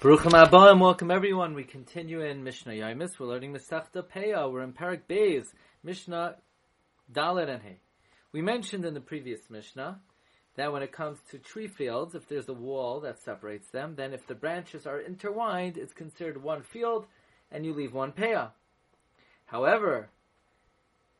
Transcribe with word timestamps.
Baruchim 0.00 0.32
Abba 0.32 0.70
and 0.70 0.80
welcome 0.80 1.10
everyone. 1.10 1.52
We 1.52 1.62
continue 1.62 2.22
in 2.22 2.42
Mishnah 2.42 2.72
Yomis. 2.72 3.18
We're 3.18 3.26
learning 3.26 3.52
Masechta 3.52 4.02
Peah. 4.02 4.50
We're 4.50 4.62
in 4.62 4.72
Parak 4.72 5.02
Beis, 5.06 5.48
Mishnah 5.82 6.36
Dalet 7.12 7.50
and 7.50 7.62
Hey. 7.62 7.80
We 8.32 8.40
mentioned 8.40 8.86
in 8.86 8.94
the 8.94 9.02
previous 9.02 9.50
Mishnah 9.50 10.00
that 10.56 10.72
when 10.72 10.82
it 10.82 10.90
comes 10.90 11.18
to 11.30 11.38
tree 11.38 11.66
fields, 11.66 12.14
if 12.14 12.26
there's 12.30 12.48
a 12.48 12.54
wall 12.54 13.00
that 13.00 13.22
separates 13.22 13.68
them, 13.72 13.94
then 13.94 14.14
if 14.14 14.26
the 14.26 14.34
branches 14.34 14.86
are 14.86 14.98
intertwined, 14.98 15.76
it's 15.76 15.92
considered 15.92 16.42
one 16.42 16.62
field, 16.62 17.04
and 17.52 17.66
you 17.66 17.74
leave 17.74 17.92
one 17.92 18.12
Peah. 18.12 18.52
However, 19.44 20.08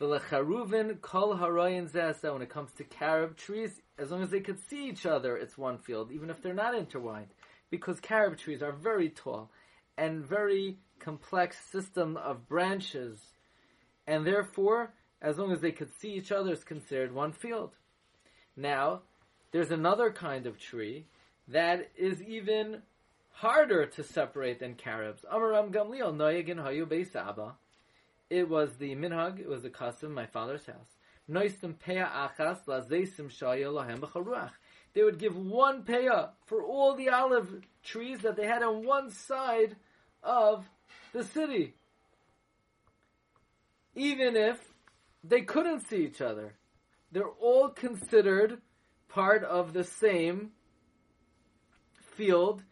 V'lecharuvin 0.00 1.00
kol 1.00 1.36
haroyin 1.36 1.88
zesa, 1.88 2.32
when 2.32 2.42
it 2.42 2.50
comes 2.50 2.72
to 2.72 2.82
carob 2.82 3.36
trees, 3.36 3.80
as 3.98 4.10
long 4.10 4.24
as 4.24 4.30
they 4.30 4.40
could 4.40 4.58
see 4.68 4.88
each 4.88 5.06
other, 5.06 5.36
it's 5.36 5.56
one 5.56 5.78
field, 5.78 6.10
even 6.10 6.28
if 6.28 6.42
they're 6.42 6.52
not 6.52 6.74
intertwined 6.74 7.28
because 7.76 7.98
carob 8.00 8.38
trees 8.38 8.62
are 8.62 8.72
very 8.72 9.08
tall 9.08 9.50
and 9.96 10.24
very 10.24 10.78
complex 11.00 11.56
system 11.72 12.16
of 12.16 12.48
branches, 12.48 13.18
and 14.06 14.24
therefore, 14.26 14.92
as 15.20 15.38
long 15.38 15.50
as 15.52 15.60
they 15.60 15.72
could 15.72 15.92
see 15.98 16.12
each 16.12 16.30
other, 16.30 16.52
is 16.52 16.62
considered 16.62 17.12
one 17.12 17.32
field. 17.32 17.72
Now, 18.56 19.02
there's 19.50 19.70
another 19.72 20.10
kind 20.12 20.46
of 20.46 20.58
tree 20.58 21.06
that 21.48 21.90
is 21.96 22.22
even 22.22 22.82
harder 23.30 23.86
to 23.86 24.04
separate 24.04 24.60
than 24.60 24.74
carobs. 24.74 25.24
Amaram 25.32 25.72
Gamliel 25.72 26.14
Noyagin 26.14 26.62
Hayu. 26.62 27.52
It 28.30 28.48
was 28.48 28.76
the 28.76 28.94
minhag, 28.94 29.40
it 29.40 29.48
was 29.48 29.62
the 29.62 29.70
custom 29.70 30.10
in 30.10 30.14
my 30.14 30.26
father's 30.26 30.66
house. 30.66 30.96
Noistim 31.28 31.74
Achas 31.84 32.64
Shaya 32.66 34.52
they 34.94 35.02
would 35.02 35.18
give 35.18 35.36
one 35.36 35.82
payah 35.82 36.30
for 36.46 36.62
all 36.62 36.94
the 36.94 37.08
olive 37.08 37.62
trees 37.82 38.20
that 38.20 38.36
they 38.36 38.46
had 38.46 38.62
on 38.62 38.86
one 38.86 39.10
side 39.10 39.76
of 40.22 40.64
the 41.12 41.24
city. 41.24 41.74
Even 43.94 44.36
if 44.36 44.58
they 45.24 45.40
couldn't 45.40 45.88
see 45.88 46.04
each 46.04 46.20
other. 46.20 46.54
They're 47.10 47.28
all 47.40 47.70
considered 47.70 48.60
part 49.08 49.42
of 49.42 49.72
the 49.72 49.84
same 49.84 50.50
field, 52.16 52.62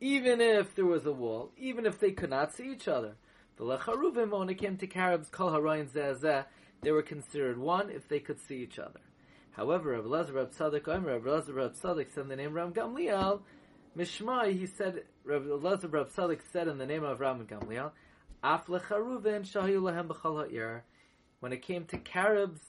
even 0.00 0.40
if 0.40 0.74
there 0.74 0.86
was 0.86 1.04
a 1.04 1.12
wall, 1.12 1.50
even 1.56 1.84
if 1.84 1.98
they 1.98 2.12
could 2.12 2.30
not 2.30 2.54
see 2.54 2.70
each 2.70 2.88
other. 2.88 3.16
The 3.56 3.64
lecharuvim, 3.64 4.38
when 4.38 4.50
it 4.50 4.58
came 4.58 4.76
to 4.76 4.86
carobs, 4.86 5.30
kol 5.30 5.50
harayin 5.50 5.88
zeh 5.88 6.44
they 6.82 6.92
were 6.92 7.02
considered 7.02 7.58
one 7.58 7.90
if 7.90 8.06
they 8.06 8.20
could 8.20 8.38
see 8.38 8.56
each 8.56 8.78
other. 8.78 9.00
However, 9.56 9.92
Rabbi 9.92 10.08
Lazar 10.08 10.34
Rab 10.34 10.52
Tzadok 10.52 10.86
Omer, 10.86 11.14
Rabbi 11.14 11.30
Lazar 11.30 11.54
Rab 11.54 11.72
Tzadok 11.72 12.12
said 12.12 12.24
in 12.24 12.28
the 12.28 12.36
name 12.36 12.48
of 12.48 12.54
Ram 12.54 12.74
Gamliel, 12.74 13.40
Mishmai, 13.96 14.52
he 14.52 14.66
said, 14.66 15.04
Rabbi 15.24 15.46
Lazar 15.48 15.88
Rab 15.88 16.10
Tzadok 16.10 16.40
said 16.52 16.68
in 16.68 16.76
the 16.76 16.84
name 16.84 17.04
of 17.04 17.20
Ram 17.20 17.46
Gamliel, 17.46 17.90
Af 18.44 18.66
lecharuvin 18.66 19.50
shahiyu 19.50 19.80
lahem 19.80 20.08
b'chal 20.08 20.44
ha'ir. 20.44 20.84
When 21.40 21.54
it 21.54 21.62
came 21.62 21.86
to 21.86 21.96
carobs, 21.96 22.60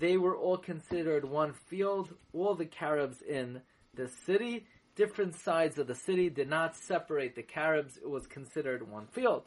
they 0.00 0.16
were 0.16 0.36
all 0.36 0.56
considered 0.56 1.24
one 1.24 1.52
field. 1.52 2.12
All 2.32 2.56
the 2.56 2.66
carobs 2.66 3.22
in 3.22 3.62
the 3.94 4.08
city, 4.26 4.66
different 4.96 5.36
sides 5.36 5.78
of 5.78 5.86
the 5.86 5.94
city, 5.94 6.30
did 6.30 6.48
not 6.48 6.74
separate 6.74 7.36
the 7.36 7.44
carobs. 7.44 7.96
It 7.96 8.10
was 8.10 8.26
considered 8.26 8.90
one 8.90 9.06
field. 9.06 9.44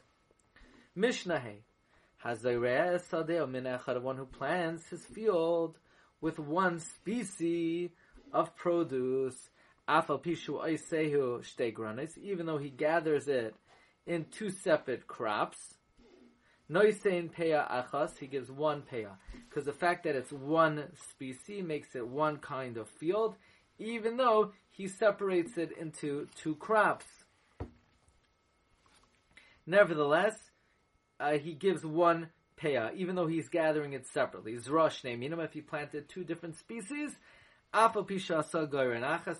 Mishnah 0.95 1.43
Hazayreah 2.23 3.01
Sadeh 3.09 4.01
one 4.01 4.15
who 4.15 4.25
plants 4.25 4.87
his 4.87 5.03
field 5.03 5.77
with 6.21 6.39
one 6.39 6.79
species 6.79 7.89
of 8.31 8.55
produce, 8.55 9.49
even 12.23 12.45
though 12.45 12.57
he 12.57 12.69
gathers 12.69 13.27
it 13.27 13.55
in 14.05 14.25
two 14.31 14.49
separate 14.49 15.07
crops. 15.07 15.75
Noisein 16.71 17.29
peya 17.29 17.69
achas, 17.69 18.17
he 18.17 18.27
gives 18.27 18.49
one 18.49 18.83
peya. 18.83 19.17
Because 19.49 19.65
the 19.65 19.73
fact 19.73 20.05
that 20.05 20.15
it's 20.15 20.31
one 20.31 20.85
species 21.09 21.63
makes 21.65 21.95
it 21.95 22.07
one 22.07 22.37
kind 22.37 22.77
of 22.77 22.87
field, 22.87 23.35
even 23.77 24.15
though 24.15 24.53
he 24.69 24.87
separates 24.87 25.57
it 25.57 25.71
into 25.77 26.27
two 26.35 26.55
crops. 26.55 27.05
Nevertheless, 29.65 30.37
uh, 31.19 31.33
he 31.33 31.53
gives 31.53 31.85
one 31.85 32.29
peah, 32.61 32.91
even 32.95 33.15
though 33.15 33.27
he's 33.27 33.49
gathering 33.49 33.93
it 33.93 34.05
separately. 34.07 34.53
Zrosh 34.53 35.03
name, 35.03 35.21
you 35.21 35.29
know, 35.29 35.39
if 35.41 35.53
he 35.53 35.61
planted 35.61 36.09
two 36.09 36.23
different 36.23 36.57
species, 36.57 37.11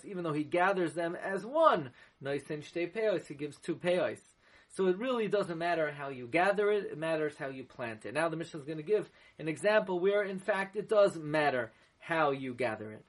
even 0.04 0.24
though 0.24 0.32
he 0.32 0.44
gathers 0.44 0.94
them 0.94 1.14
as 1.16 1.44
one, 1.44 1.90
he 2.20 3.34
gives 3.34 3.58
two 3.58 3.74
peos. 3.76 4.18
So 4.74 4.86
it 4.86 4.96
really 4.96 5.28
doesn't 5.28 5.58
matter 5.58 5.92
how 5.92 6.08
you 6.08 6.26
gather 6.26 6.70
it, 6.70 6.84
it 6.92 6.96
matters 6.96 7.34
how 7.38 7.48
you 7.48 7.64
plant 7.64 8.06
it. 8.06 8.14
Now 8.14 8.30
the 8.30 8.36
Mishnah 8.36 8.60
is 8.60 8.64
going 8.64 8.78
to 8.78 8.82
give 8.82 9.10
an 9.38 9.48
example 9.48 10.00
where 10.00 10.22
in 10.22 10.38
fact 10.38 10.76
it 10.76 10.88
does 10.88 11.14
matter 11.16 11.72
how 11.98 12.30
you 12.30 12.54
gather 12.54 12.90
it. 12.90 13.04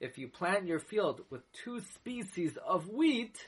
If 0.00 0.18
you 0.18 0.28
plant 0.28 0.66
your 0.66 0.78
field 0.78 1.22
with 1.30 1.52
two 1.52 1.80
species 1.94 2.58
of 2.66 2.88
wheat, 2.90 3.38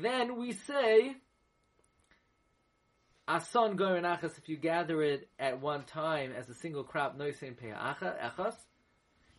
then 0.00 0.36
we 0.36 0.52
say 0.52 1.16
ason 3.28 3.76
goren 3.76 4.04
achas 4.04 4.38
if 4.38 4.48
you 4.48 4.56
gather 4.56 5.02
it 5.02 5.28
at 5.38 5.60
one 5.60 5.84
time 5.84 6.32
as 6.32 6.48
a 6.48 6.54
single 6.54 6.82
crop 6.82 7.18
noisein 7.18 7.54
peah 7.54 7.76
achas. 7.76 8.54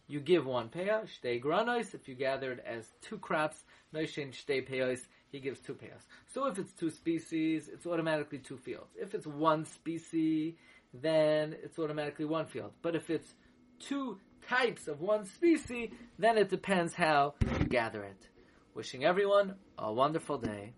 You 0.08 0.20
give 0.20 0.46
one 0.46 0.70
peah, 0.70 1.08
shtei 1.08 1.42
granos. 1.42 1.94
If 1.96 2.08
you 2.08 2.16
gather 2.16 2.52
it 2.52 2.64
as 2.66 2.86
two 3.02 3.18
crops, 3.18 3.64
noishin 3.96 4.32
shtei 4.32 4.68
peos, 4.68 5.00
he 5.32 5.40
gives 5.40 5.60
two 5.60 5.74
peos. 5.74 6.02
So 6.34 6.46
if 6.48 6.60
it's 6.60 6.74
two 6.74 6.90
species, 6.90 7.70
it's 7.72 7.86
automatically 7.86 8.40
two 8.40 8.58
fields. 8.58 8.92
If 9.00 9.16
it's 9.16 9.26
one 9.26 9.66
species, 9.66 10.56
then 10.94 11.56
it's 11.64 11.80
automatically 11.80 12.26
one 12.26 12.46
field. 12.46 12.74
But 12.82 12.96
if 12.96 13.10
it's 13.10 13.34
two 13.80 14.20
types 14.48 14.88
of 14.88 15.00
one 15.00 15.26
species, 15.26 15.90
then 16.20 16.38
it 16.38 16.50
depends 16.50 16.94
how 16.94 17.36
you 17.60 17.66
gather 17.66 18.04
it. 18.04 18.28
Wishing 18.76 19.06
everyone 19.06 19.54
a 19.78 19.94
wonderful 19.94 20.40
day. 20.40 20.74